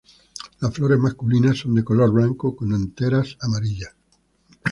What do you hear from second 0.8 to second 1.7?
masculinas